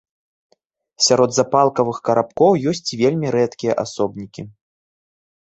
Сярод 1.07 1.29
запалкавых 1.37 1.97
карабкоў 2.09 2.51
ёсць 2.73 2.83
і 2.97 2.99
вельмі 3.03 3.27
рэдкія 3.37 3.73
асобнікі. 3.85 4.41